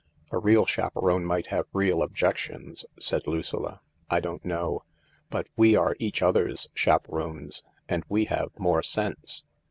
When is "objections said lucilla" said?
2.01-3.81